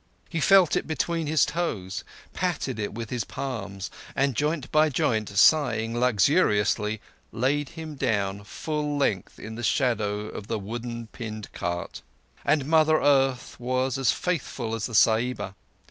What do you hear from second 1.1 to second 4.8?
his toes, patted it with his palms, and joint